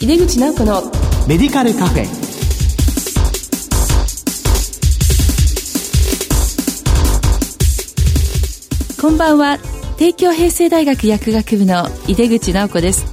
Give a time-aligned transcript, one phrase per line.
[0.00, 0.82] 井出口直子の
[1.26, 2.06] メディカルカフェ。
[9.02, 9.58] こんばんは。
[9.96, 13.06] 帝京平成大学薬学部の井出口直子です。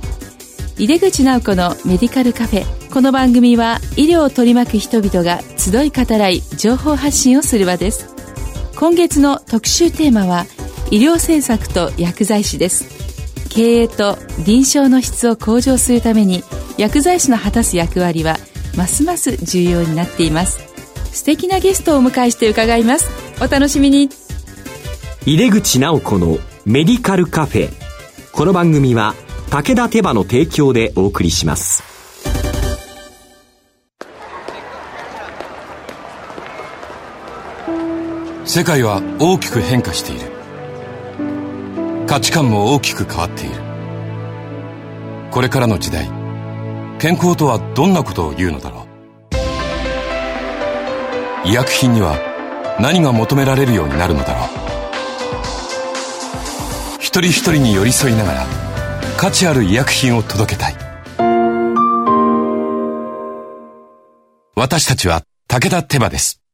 [0.77, 2.93] 井出口直子のメディカルカフェ。
[2.93, 8.13] この番組は医療を取り巻く人々が集い語らい情報発信をする場です。
[8.75, 10.45] 今月の特集テーマは
[10.91, 12.94] 医療政策と薬剤師です
[13.55, 16.43] 経営と臨床の質を向上するために
[16.77, 18.35] 薬剤師の果たす役割は
[18.75, 20.59] ますます重要になっています。
[21.13, 23.09] 素敵なゲストをお迎えして伺います。
[23.41, 24.09] お楽しみに。
[25.25, 27.69] 入れ口直子のメディカルカフェ。
[28.33, 29.15] この番組は
[29.49, 31.81] 武田手羽の提供でお送りします。
[38.43, 40.34] 世界は大きく変化している
[42.15, 43.55] 価値観も大きく変わっている。
[45.31, 46.09] これからの時代
[46.97, 48.87] 健康とはどんなことを言うのだろ
[51.43, 51.49] う。
[51.49, 52.17] 医薬品には
[52.79, 54.47] 何が求められるようになるのだろう。
[57.01, 58.45] 一人一人に寄り添いながら
[59.17, 60.75] 価値ある医薬品を届けたい。
[64.55, 66.44] 私たちは武田手羽です。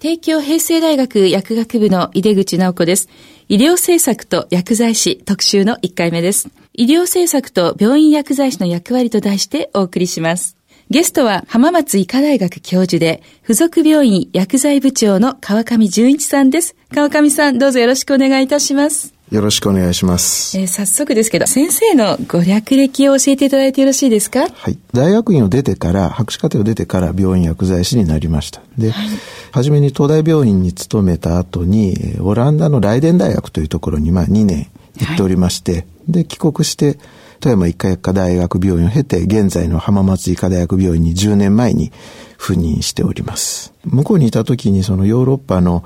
[0.00, 3.08] 帝京平成大学薬学部の井出口直子です。
[3.48, 6.50] 医療政策と薬剤師特集の1回目です。
[6.72, 10.56] 医療政策と病院薬剤師の役割と題してお送りします。
[10.88, 16.76] ゲストは浜松医科大学教授で、附属病院薬剤部長の川上淳一さんです。
[16.94, 19.17] 川上さん、どうぞよろしくお願いいたします。
[19.30, 20.58] よろしくお願いします。
[20.58, 24.48] えー、早速ですけど、先生のご略歴を教えていただいてよろしいですか？
[24.48, 24.78] はい。
[24.92, 28.62] 大学院を出てから、博士課程を出てから病院薬剤師になりました。
[28.78, 29.08] で、はい、
[29.52, 36.98] 初めに東大病院に勤めた後に、オランダのライデン大学というところに、まあ2年行っておりまして、はい、で、帰国して、
[37.40, 41.92] 富山医科薬科大学病院を経て、現在の浜松医科大学病院に10年前に
[42.38, 43.74] 赴任しております。
[43.84, 45.84] 向こうにいた時にそのヨーロッパの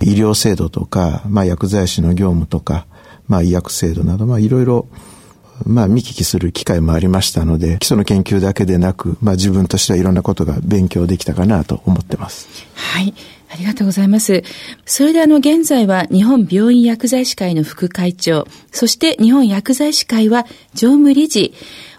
[0.00, 2.86] 医療制度とか、まあ薬剤師の業務とか、
[3.26, 4.86] まあ医薬制度など、まあいろいろ
[5.64, 12.48] まあ見聞きする機会もありましたので、基礎の研究だけでなく、まあ自分としてはいろんなことが勉強できたかなと思ってます。
[12.74, 13.14] はい。
[13.50, 14.42] ありがとうございます。
[14.84, 20.44] それであの、現在は日本病院薬剤師会の副会長、そして日本薬剤師会は
[20.74, 21.54] 常務理事、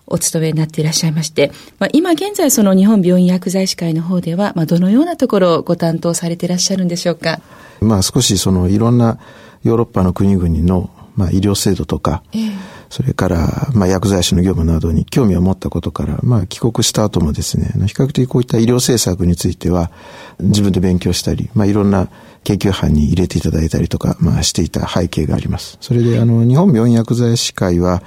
[0.07, 7.39] お務めになっていらっしゃいまして、まあ、今現在その日本病院薬剤師会の方では、まあ、どのようなところをご担当されていらっしゃるんでしょうか？
[7.81, 9.19] まあ少しそのいろんな
[9.63, 12.51] ヨーロッパの国々の、まあ、医療制度とか、えー
[12.87, 19.91] それから、まあ、薬剤師の業務などに興味を持ったことから、まあ、帰国した後もですね、比較的こういった医療政策については、
[20.39, 22.07] 自分で勉強したり、まあ、いろんな
[22.43, 25.77] 研究班に入れていただいたりとか、まあ、していた背景があります。
[25.81, 28.03] それで、あの、日本病院薬剤師会は、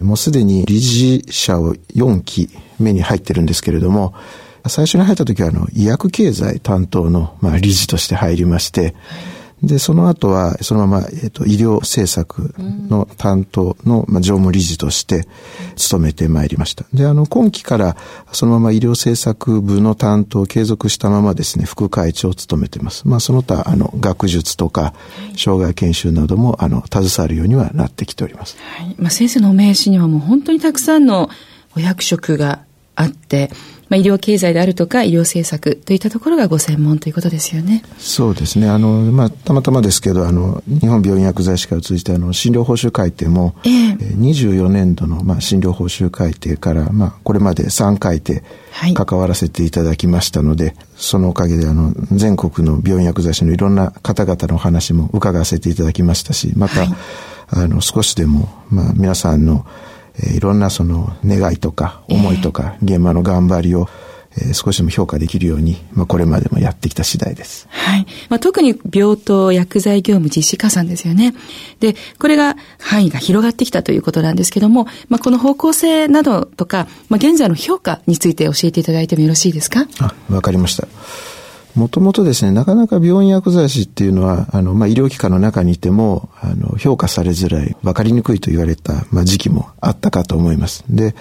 [0.00, 4.14] もうすでに理事者を4期目に入ってるんですけれども、
[4.66, 8.94] 最初に入った時は、あの、医薬経済担当の、まあ、理事として入りまして、はい
[9.62, 12.54] で、その後は、そのまま、えっ、と、医療政策
[12.88, 15.26] の担当の、まあ、常務理事として
[15.76, 16.84] 務めてまいりました。
[16.94, 17.96] で、あの、今期から、
[18.32, 23.06] そのまま医療政策部の担当を継続したままですね、副会長を務めてます。
[23.06, 24.94] まあ、その他、あの、学術とか、
[25.36, 28.56] 障害研修なども、あの、携わるようにはなってきております。
[28.78, 28.94] はい。
[28.98, 31.28] まあ、先生のお名刺にはもう本当にたくさんの
[31.76, 32.64] お役職が
[33.00, 33.50] あって、
[33.88, 37.82] まあ、医療経済であるとか医療政策といったところがご専門ということですよね。
[37.98, 38.68] そうですね。
[38.70, 48.44] あの、まあ、たまたまですけど、あの、日本病院薬剤師会を通じて、あの、診療報酬改定も、えー、24年度の、まあ、診療報酬改定から、まあ、これまで3改定、
[48.94, 56.94] 関わらせていただきましたので、はい、そのおかげで、あの、全国の病院薬剤師のいろんな方々の話も伺わせていただきましたし、また、はい、
[57.48, 59.66] あの、少しでも、まあ、皆さんの、
[60.16, 63.88] えー、いろんなその願いとか思いとか、現場の頑張りを、
[64.36, 67.66] えー、少しでも評価できるように、まあ、これまでもやってきた次第です。
[67.70, 68.06] はい。
[68.28, 71.34] まあ、特に病棟薬剤業務実施加算ですよね。
[71.80, 79.86] で、これが範囲が広がってきたということなんですけども、まあ、この方向性などとか、まあ、現在の評価について教えていただいてもよろしいですか？
[79.98, 80.86] あ、わかりました。
[81.80, 90.84] もともとですね、なかなか病院薬剤師っていうのは、あの、まあ、医療機関の中にいても、あの、評価されづらい、わかりにくいと言われた、まあ、時期もあったかと思います。
[90.90, 91.14] で、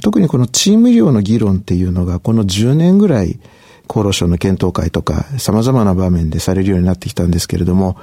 [0.00, 3.38] 特にこのチーム医療の議論っていうのが、この10年ぐらい、
[3.86, 7.96] 厚労省の検討会とか様々な場面でされるようになってきたんですけれども、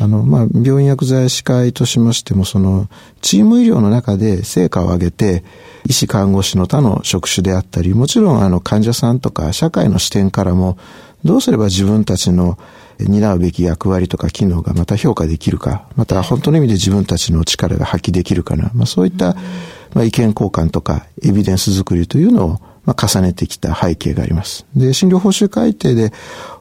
[0.00, 2.88] あの、まあ、病院薬剤師会としましても、その、
[3.20, 5.44] チーム医療の中で成果を上げて、
[5.86, 10.78] 医師看護師の他の職種であったり、もちろんあの患者さんとか社会の視点からも、
[11.24, 12.58] どうすれば自分たちの
[12.98, 19.36] 担うべき役割とか機能がまた評価できるか、また本当の意味で自分たちの力が発揮できるかな、まあ、そういった
[19.94, 24.66] まあ、意見交換とかエビデンス作りというのをまあ、重ねてきた背景があります。
[24.76, 26.12] で、診療報酬改定で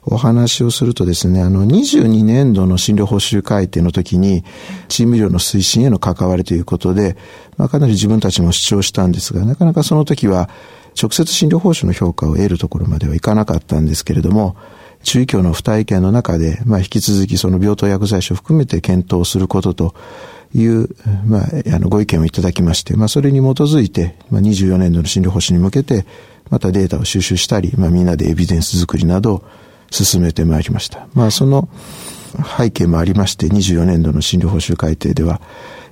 [0.06, 4.46] お話をするとですね、あの、22年度の診療報酬改定の時に、
[4.88, 7.18] チーム医療の推進への関わりということで、
[7.58, 10.50] まあ、かなり自分たちも主張したんですが、なかなかその時は、
[11.00, 14.56] 直接診療報酬の評価を得るところまではいかなかったんですけれども、
[15.04, 19.96] 中医協の付帯意見の中で、まあ、引き続きその病棟薬剤師を含めて検討することと
[20.56, 20.88] いう、
[21.26, 21.42] まあ、
[21.76, 26.06] あの、ご意見をいただきまして、まあ、それに基づいて、まあ、24年度の診療報酬に向けて、
[26.50, 29.44] またデータを収集したり、まあ、みんなでエビデンス作りなどを
[29.92, 31.08] 進めてまいりました。
[31.14, 31.68] まあ、その
[32.58, 35.42] 背景もありまして、24年度の診療報酬改定では、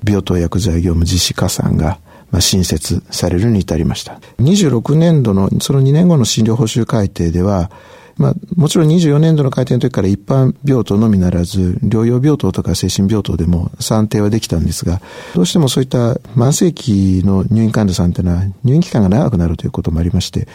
[0.06, 2.00] 病棟薬剤業務実施加算が、
[2.32, 4.20] まあ、新設されるに至りました。
[4.40, 7.70] 26年度の、その2年後の診療報酬改定では、
[8.18, 15.02] まあ、もちろん24年度の改定の時から一般病棟のみならず、療養病棟とか精神病棟でも算定はできたんですが、
[15.34, 20.48] どうしてもそういった慢性期の入院患者さんというのは入院期間が長くなるということもありまして、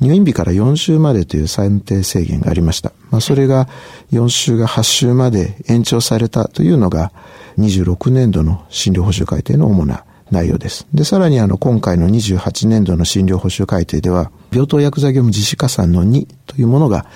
[0.00, 2.92] 入院日から4週までという算定制限がありました。
[3.10, 3.68] まあ、それが
[4.12, 7.12] 4週が8週まで延長されたというのが、
[7.58, 10.86] 26年度の診療報酬改定の主な内容です。
[10.92, 17.06] で、さらにあの、今回の28年度の診療報酬改定では、病棟薬剤業務実施加算の2というものが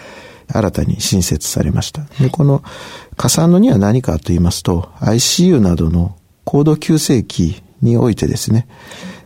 [0.49, 2.03] 新たに新設されました。
[2.21, 2.63] で、この
[3.17, 8.69] 加算の2は何かと言いますと、ICU などの高度急性期においてですね、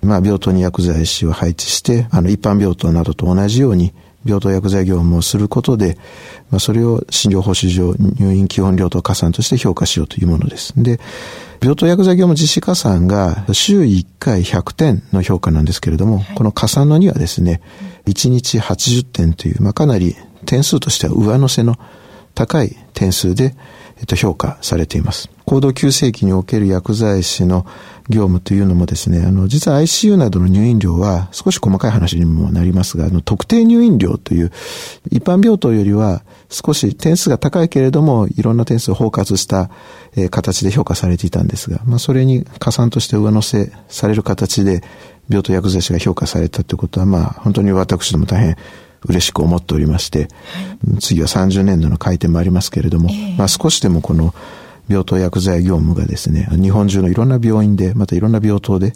[0.03, 3.93] まあ、病棟に薬剤師を配置して、あの、一般病棟などと同じように、
[4.25, 5.97] 病棟薬剤業務をすることで、
[6.51, 10.75] まあ、それを診療報酬上入院基本料等加算として評価しようというものです。
[10.77, 11.01] で、
[11.63, 17.61] 病棟薬剤業務実施加算が週1回100点の評価なんですけれども、この加算の2はですね、
[18.07, 21.79] 1日80点という、まあ、かなり点数としては上乗せの
[22.35, 23.55] 高い点数で、
[24.01, 25.31] えっと、評価されています。
[25.45, 27.67] 高度急性期における薬剤師の
[28.09, 34.53] 業務というのもですね、あの、実は ICU などの入院料は少し細かい話にもなりますが、あの、特定入院料という
[35.11, 39.71] 一般病棟よりは少し点数が高いけれども、いろんな点数を包括した、
[40.17, 44.83] えー、形で評価されていたんですが、まあ、それに加算として上乗せされる形で、
[45.29, 48.57] 病棟薬剤師が評価されたということは、まあ、本当に私ども大変
[49.07, 50.27] 嬉しく思っておりまして、は
[50.97, 54.35] い、次は30年度の改定もありますけれども、えー、まあ、少しでもこの
[54.89, 58.93] 病棟薬剤業務がですね、日本中のいろんな病院で、またいろんな病棟で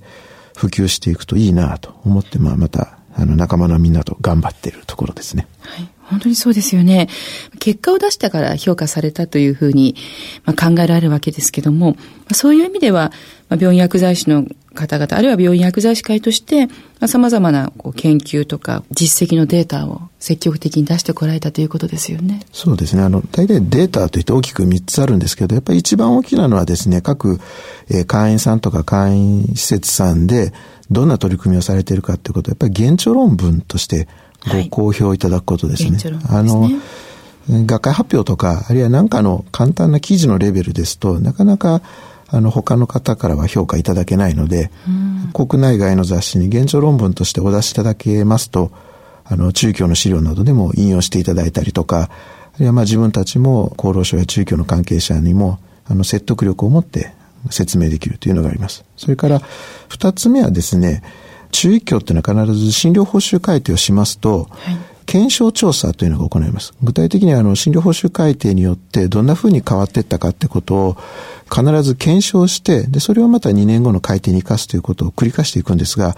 [0.56, 5.46] 普及していくといいなと思って、まあ、また、あの、仲間のみんなと頑張っているところですね。
[5.60, 5.88] はい。
[6.08, 7.08] 本当にそうですよね。
[7.58, 9.96] 結果を出したから評価されたというふうに、
[10.44, 11.96] まあ、考えられるわけですけども、
[12.32, 13.12] そういう意味では、
[13.48, 16.72] まあ、病院薬剤師の方々、あるいは病院薬剤師会として、ま
[17.02, 22.40] あ、様々なこう研究とか実績のデータを積極的に出してこられたということですよね。
[22.52, 23.02] そうですね。
[23.02, 27.40] あの、大体データといって大きく3つあるんですけど、やっぱり一番大きなのはですね、各、
[27.88, 30.52] えー、会員さんとか会員施設さんで、
[30.90, 34.06] どんな取り組みをされているかということを、やっぱり現状論文として
[34.70, 35.98] ご公表いただくことですね。
[36.28, 36.70] はい、あの、
[37.48, 41.82] 学会発表とか、あるいは何かの簡単な記事のレベルですと、なかなか
[42.28, 44.70] あの他の方からは評価いただけないので、
[45.32, 48.72] 国内外の雑誌に現状論文としてお出しいただけますと、
[49.24, 52.10] あの中教の資料などでも引用していただいたりとか、
[52.54, 57.12] あるいはまあ自分たちも厚労省や中教の関係者にもあの説得力を持って
[57.50, 58.84] 説明できるというのがあります。
[58.96, 59.40] それから
[59.88, 61.02] 二つ目はですね、
[61.54, 66.74] 中医協っていうのは必ず診療報酬改定をしますと、はい、検証調査というのが行います。
[66.82, 70.96] 具体的にはあの診療報酬改定によってどんなふうに変わっていったかってことを
[71.48, 76.16] 必ず検証して、で、それをまた2年後の改定に生かすということを繰り返していくんですが、はい、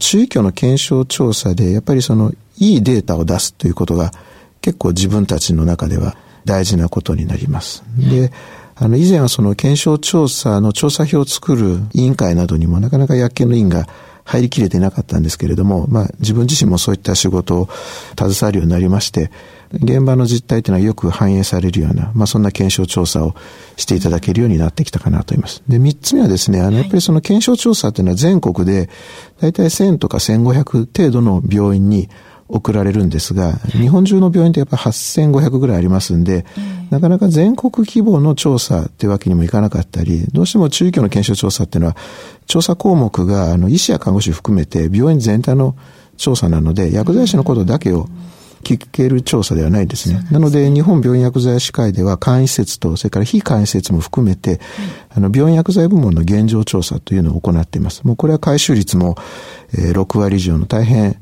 [0.00, 4.10] 中医協の検証調査でやっぱりそのいいデータを出すということが
[4.62, 7.84] 結構自分たちの中では大事なことになります。
[7.96, 8.32] で、
[8.74, 13.86] あの、以前はその検証調査の調査票を作る委員会などにもなかなか薬研の委員が
[14.24, 17.68] 入りきれてなかったんですけれども、まあ自分自身もそういった仕事を
[18.16, 19.30] 携わるようになりまして、
[19.72, 23.34] 現場の実態というのはよく反映されるような、まあそんな検証調査を
[23.76, 25.62] していただけるようになってきたかなと思います。
[25.66, 28.88] で、三つ目はですね、あの、やっぱりその検証調査というのは全国で、
[29.40, 32.08] だいたい1000とか1500程度の病院に
[32.48, 36.44] 送られるんですが、日本中の病院ってやっぱ8500ぐらいありますんで、
[36.90, 41.96] なかなか全国規模の調査ってわけにもいかなかったり、どうしても中医協の検証調査っていうのは、
[42.46, 45.74] 調査項目が、あの、医師や看護師含めて病院全体の
[46.18, 48.08] 調査なので、薬剤師のことだけを
[48.62, 50.24] 聞ける調査ではないですね。
[50.30, 54.60] なので、日本病院薬剤師会では、簡易施設と、それから非簡易施設も含めて、
[55.10, 58.04] あの、病院薬剤部門の現状調査というのを行っています。
[58.04, 59.16] もうこれは回収率も、
[59.72, 61.16] えー、6割以上の大変、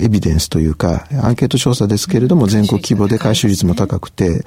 [0.00, 4.44] エビデンスというか、アンケート調査ですけれども、全国規模で回収率も高くて、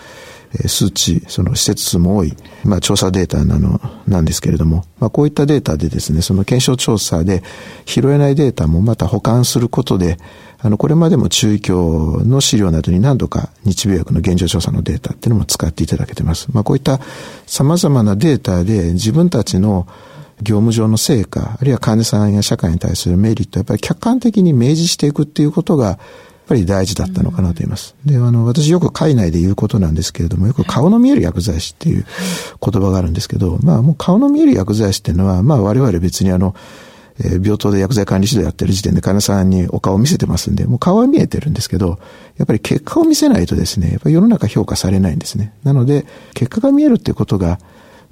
[0.67, 7.43] 数値、その施設数も多い、まあ、調査データなの、なんですけれども、まあ、こういったデータでですね、その検証調査で
[7.85, 10.17] 拾えないデータもまた保管することで、
[10.59, 16.47] あの、これまでも中医協の資料などに何度か日米薬の現状調査のデータっていうのも使っていただけてます。
[16.51, 16.99] まあ、こういった
[17.45, 19.87] 様々なデータで自分たちの
[20.41, 25.97] 業務上の成果、あるいは患者さんや社会に対するメリット、やっぱり客観的に明示していくっていうことが、やっ
[26.47, 27.95] ぱり大事だったのかなと言います。
[28.05, 32.05] で、あの、私よく海内で言うことなんですけれども、よく顔の見える薬剤師っていう
[32.63, 36.55] 言葉があるんですけど、まあもう顔の見える薬剤師っていうのは、まあ我々別にあの、
[37.19, 41.99] えー、病棟で薬剤管理指導やってる時点で患者さんにお顔を見せてますんで、もう顔は見えてるんですけど、
[42.37, 45.53] やっぱり結果を見せないとですね、やっぱり世の中評価されないんですね。
[45.63, 47.59] なので、結果が見えるっていうことが、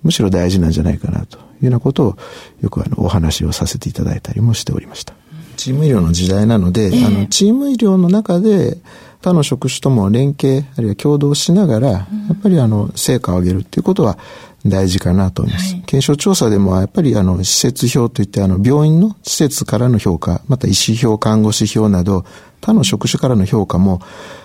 [0.04, 2.18] むしろ大事なんじゃないかなというようなことを、
[2.62, 5.14] よくあの、お話をさせていただいたりもしておりました。
[5.56, 8.78] チーム医療の時代なので、えー、あの、チーム医療の中で、
[9.22, 14.20] 他の職種とも連携、あるいは共同しながら、やっぱりあの、成果を上げるっていうことは
[14.66, 15.74] 大事かなと思います。
[15.74, 22.24] はい、検証調査でもやっぱりあの、施設表といってあの、病院の施設からの評価、また医師表、看護師表など、
[22.62, 24.02] 他の職種からの評価も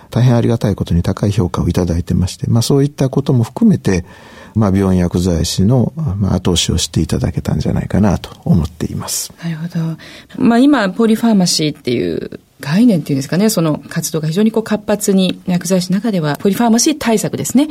[0.09, 4.05] 大変ありがたいことに高い評価をいただいてまして、まあそういったことも含めて、
[4.55, 9.33] まあ、病院薬剤師の、まあ、後押しをしていただけたんじゃないかなと思っています。
[9.43, 9.97] なるほど。
[10.37, 17.67] まあ、今、ポリファーマシーっていう概念っていうんですかね、その活動が非常にこう活発に薬剤師の中では、ポリファーマシー対策ですね、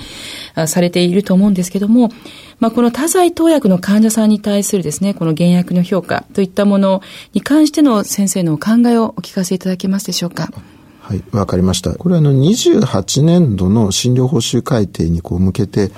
[0.66, 2.10] されていると思うんですけども、
[2.58, 10.50] まあ、この多剤投薬の患者さんに対するですね、この原薬の評価といったものに関しての先生のお考えをお聞かせいただけますでしょうか。
[11.10, 11.92] はい、わかりました。
[11.92, 15.90] これはあの28年度の診療報酬改定にこう向けて、はい、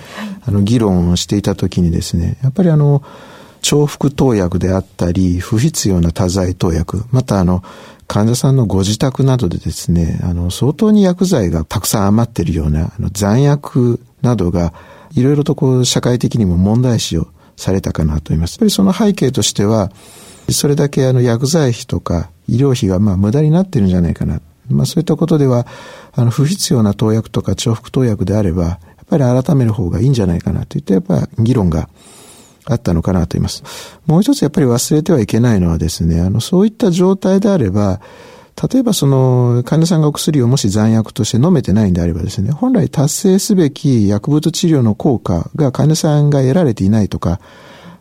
[0.47, 3.03] あの議論をしていたときにですね、やっぱりあの、
[3.61, 7.63] 重複投薬であったり、不必要な多剤投薬、またあの、
[8.09, 14.73] 患者さんのご自宅などでですね、あの、相当に薬剤がたくさん余っているような、あの残薬などが、
[15.15, 17.27] いろいろとこう、社会的にも問題視を
[17.59, 18.53] されたかなと思います。
[18.53, 19.93] やっぱりその背景としては、
[20.49, 24.41] それだけあの薬剤費とか医療費がまあ無駄になってるんじゃないかな。
[24.73, 25.67] まあそういったことでは、
[26.13, 31.89] あの、不必要な投薬とか重複投薬であれば、やっぱり改める方がいいんじゃないかなといった、やっぱ議論が
[32.65, 33.63] あったのかなと言います。
[34.07, 38.01] もう一つやっぱり忘れてはいけないのはですね、あの、そういった状態であれば、
[38.71, 47.41] 例えばその患者さんがお薬をもし残薬として飲めてないんであればですね、本来達成すべき薬物治療の効果が患者さんが得られていないとか、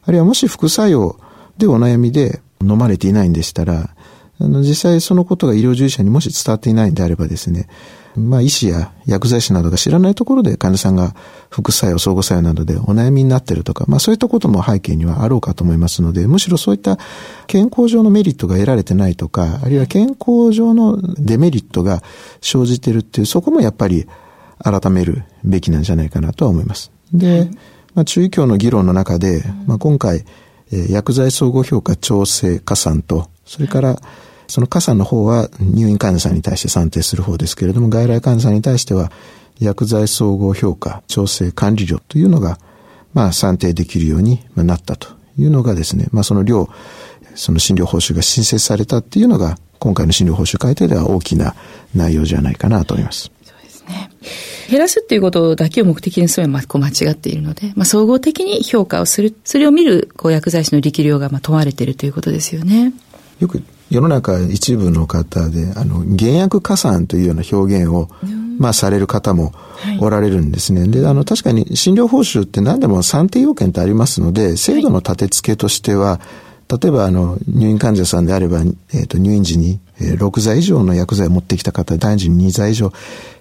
[0.03, 1.19] あるいはもし副作用
[1.57, 3.95] でお悩みで飲まれていないんでしたら、
[4.41, 7.67] あの、実際そのことが医療従事者にもし伝わっていないんであればですね、
[8.15, 11.15] まあ、医師や薬剤師などが知らないところで患者さんが
[11.50, 16.98] 副作用、相互作用などでお悩みになってるとか、まあ、そういったことも背景にはあろうかと思いますので、むしろそういった
[17.48, 22.01] 健康上のメリットが得られてないとか、あるいは健康上のデメリットが
[22.41, 24.07] 生じてるっていう、そこもやっぱり
[24.60, 26.91] 改めるべきなんじゃないかなとは思います。
[27.13, 27.50] で、
[27.93, 30.25] まあ、中医協の議論の中で、まあ、今回、
[30.71, 34.01] 薬剤総合評価調整加算と、それから、
[34.51, 39.10] その加算の方は入院患者さんに対して算定する方ですけれども、外来患者さんに対しては
[39.62, 42.60] 薬剤総合評価、調整管理料というのが、
[43.13, 46.67] まあ算定できるようになったというのがですね、まあその量、
[47.34, 51.55] その診療報酬が申請されたっていうのが、今回の診療報酬改定では大きな
[51.96, 53.31] 内容じゃないかなと思います。
[53.46, 54.10] そうですね。
[54.70, 62.91] 減らすっていうことだけを目的にするのはこう間違っているので、まあ、総合的に評価をする、それを見るこう薬剤師の力量がまあ問われているということですよね。
[63.39, 68.10] よく世の中一部の方で、あの、減薬加算というような表現を、
[68.57, 69.53] まあ、される方も
[70.00, 70.81] おられるんですね。
[70.81, 76.21] はい、で、あの、確かに診療報酬って何でも算定要件ってありますので、制度の立て付けとしては、
[76.69, 82.93] 例えば、あの、入院患者さんであれば、えっ、ー、と、入院時に、えー、6剤以上の薬剤を持ってきた方、第時に2剤以上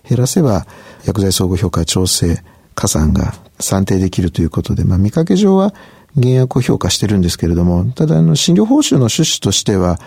[0.09, 0.67] 減らせば、
[1.05, 2.43] 薬剤総合評価調整
[2.75, 5.73] 加算が算定できるということで、まあ、見かけ上は
[6.17, 10.01] 減薬を評価してるんですけれども、ただ、あの、診療報酬の趣旨としては、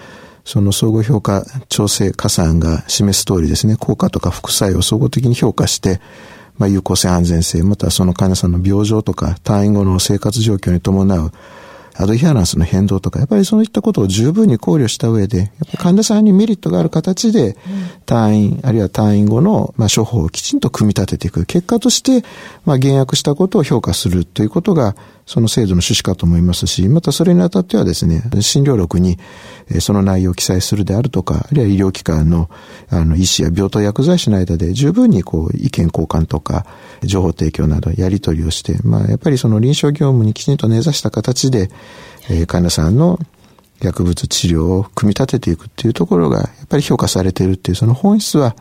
[0.45, 6.01] その総合評価調整加算が示す通りですね、効果とか副作用を総合的に評価して、
[6.57, 11.31] まあ、有効性安全性、またはその患者さんの病状とか退院後の生活状況に伴う
[11.95, 17.55] アドヒアランスの変動とか、やっぱりそういったことを十分に考慮した上で、患者さんにメリットがある形で、
[18.05, 21.45] 退院、あるいは退院後の、まあ、処方をきちんと組み立てていく。
[21.45, 22.25] 結果として、
[22.65, 29.17] まあ、減薬したことを評価するということが、その制度の趣旨かと思いますし、またそれにあたってはですね、診療録に
[29.79, 32.49] その内容を記載するであるとか、あるいは医療機関の
[32.89, 36.65] あの医師や病棟薬剤師の間で十分にこう意見交換とか
[37.03, 41.69] 情報提供などやり取りをして、まあやっぱりその臨床業務にきちんと根ざした形で、
[42.29, 43.17] えー、患者さんの
[43.81, 48.55] 薬物治療を組み立てていくっていうところがやっぱり評価されているっていうその本質は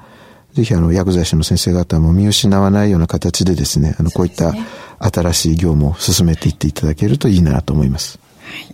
[0.53, 4.53] ぜひあの薬剤師の先生方も見失わないような形でですね、あのこういった
[5.03, 8.19] 新しい業務を進めていっていただけるといいなと思います。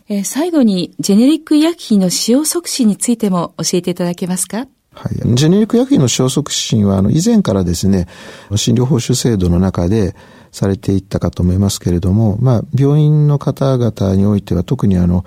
[0.09, 4.67] えー、最後にジェネリック医薬品の使用促進についても教えていただけますか？
[4.93, 5.35] はい。
[5.35, 8.09] ジェネリック薬品の使用促進は、あの、以前からですね、
[8.57, 10.17] 診療報酬制度の中で
[10.51, 15.25] されていったかと思いますけれども、まあ、病院の方々においては特にあの、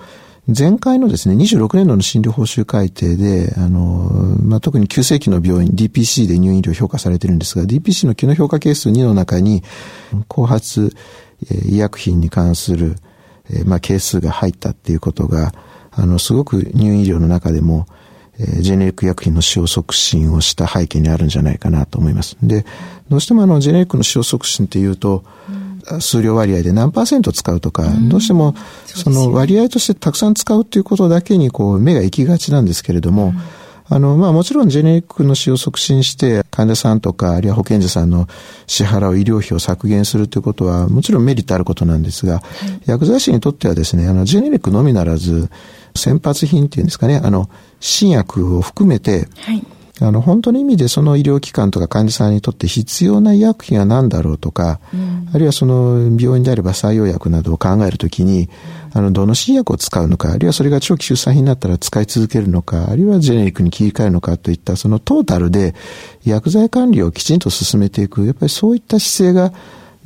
[0.48, 9.62] 前回のですね、26年度の診療報酬改定で、あの、まあ、特に急性期の病院、DPC で入院料評価されてるんですが、DPC の機能評価係数2の中に、
[10.26, 10.96] 後発
[11.66, 12.96] 医薬品に関する、
[13.66, 15.52] まあ、係数が入ったっていうことが、
[15.92, 17.86] あの、すごく入院医療の中でも、
[18.58, 22.36] ジェネリック薬品の使用促進をした背景にあるんじゃないかなと思います。
[22.42, 22.66] で、
[23.08, 25.61] どうしてもあの、ジェネリックの使用促進っていうと、うん
[26.00, 28.54] 数量割合で何パーセント使うとか、どうしても
[28.86, 33.34] その割合としてたくさん使うっていうことだけにこう目が行きがちなんですけれども、
[33.88, 38.26] あの、まあもちろんジェネリックの使用を促進して患者さんとかあるいは保健所さんの
[38.66, 42.42] 支払う医療費を削減するということはもちろんメリットあることなんですが、はい、
[42.86, 45.50] 薬剤師にとってはですね、あのジェネリックのみならず
[45.94, 49.62] 先発品っていうんですかね、あの新薬を含めて、はい。
[50.00, 58.50] あの、本当の意味でその医療機関とか患者さんにとって必要な医薬品は何だろうとか、うん、あるいはその病院であれば採用薬などを考えるときに、
[58.92, 65.74] あの、どの新薬を使うのか、あるいはそれが長期出産品になったら使い続けるのか、あるいはジェネリックに切り替えるのかといったそのトータルで
[66.24, 69.52] 薬剤管理をきちんと進めていく、やっぱりそういった姿勢が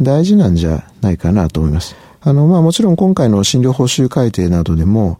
[0.00, 1.97] 大事なんじゃないかなと思います。
[2.21, 5.18] あの、まあもちろん今回の診療報酬改定などでも、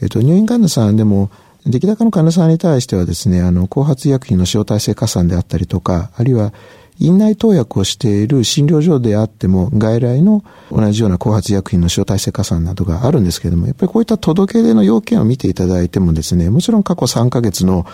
[0.00, 1.30] えっと、入院患者さんでも、
[1.66, 6.52] 出来高の患者さんに対してはですね、あの、後発医薬品の使用体制加算であったりとか、あるいは、
[7.00, 17.86] 院内投薬をしている診療所であっても、外来の同じような後発薬品の使用体制加算などがあるんですけれども、やっぱりこういった届け出の要件を見ていただいてもですね、もちろん過去3ヶ月の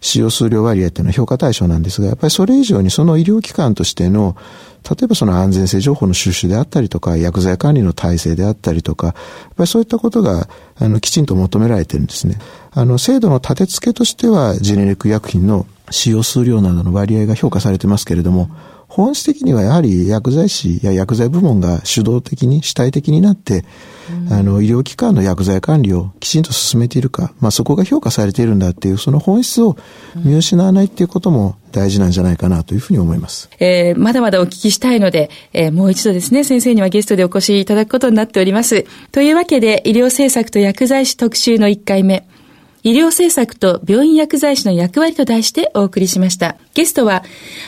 [0.00, 4.36] 使用数量割合っていうのは評価対象なんですが、やっぱりそれ以上にその医療機関としての
[4.88, 9.14] 例えばその安全性情報の収集であったりとか、薬剤管理の体制であったりとか、やっ
[9.56, 12.38] ぱりそういったことが、あの、きちんと求められてるんですね。
[12.70, 18.50] あの、制度の立て付けとしては、ジェネリック薬品の使用数量などの割合が評価されてますけれども、
[18.98, 23.64] 本質的にはやはり薬剤師や薬剤部門が主導的に主体的になって、
[24.10, 29.76] うん、あの医療機関の薬剤管理をきちんと進めているか、まあ、そこが評価されているんだっていうその本質を
[30.16, 33.48] 見失わないっていうことも大事なんじゃないかなというふうに思います。
[33.60, 38.84] えー、まだまだお聞きしたいので、えー、もう一度ですね、先生にはゲストでお越しいただくことになっております。
[39.12, 42.26] というわけで、医療政策と薬剤師特集の1回目、
[42.88, 46.56] 医療政策と病院薬剤師の役割と題してお送りしました。
[46.72, 47.22] ゲストは、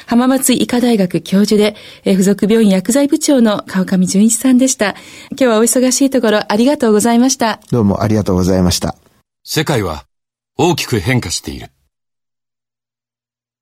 [0.07, 4.95] 浜松医科大学教授で、付属病院薬剤部長の川上淳一さんでした。
[5.33, 7.61] 今日はお忙しいところありがとうございました。
[7.71, 8.97] どうもありがとうございました。
[9.45, 10.07] 世界は
[10.57, 11.71] 大きく変化している。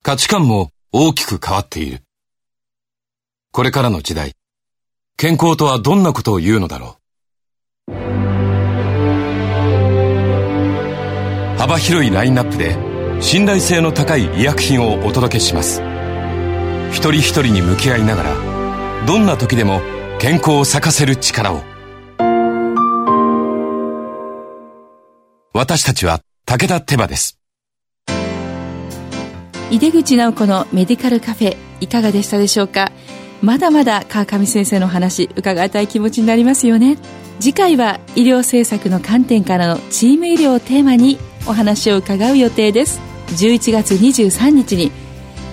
[0.04, 2.02] 価値観も大きく変わっている。
[3.50, 4.34] これからの時代、
[5.16, 6.98] 健康とはどんなことを言うのだろ
[7.88, 8.27] う。
[11.68, 12.78] 幅広いラインナップで
[13.20, 15.82] 信頼性の高い医薬品をお届けします。
[16.92, 19.82] 一人一人に向き合いながらどんな時でも
[20.18, 21.60] 健康を咲かせる力を。
[25.52, 27.38] 私たちは武田手羽です。
[29.70, 32.92] 井出口直子のメディカルカフェいかがでしたでしょうか？
[33.42, 36.96] まだまだ川上先生の話伺いたい気持ちになりますよね。
[37.40, 43.00] 次回は医療政策の観点からのチーム医療をテーマにお話を伺う予定です。
[43.28, 44.92] 11月23日に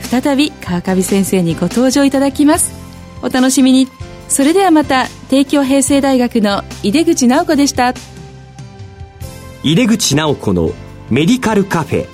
[0.02, 2.74] 再び川上先生にご登場いただきます。
[3.22, 3.88] お楽しみに。
[4.28, 7.94] それではまた帝京平成大学の井出口直子でした。
[9.64, 10.72] 井出口直子の
[11.10, 12.08] メディカルカフェ。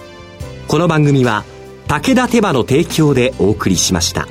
[0.68, 1.44] この番組は
[1.88, 4.28] 武田手羽の提供でお送りしました。